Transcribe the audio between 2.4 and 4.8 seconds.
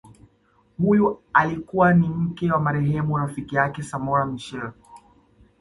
wa marehemu rafiki yake Samora Machel